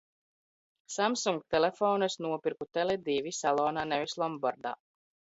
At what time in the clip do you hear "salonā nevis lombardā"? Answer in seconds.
3.41-4.73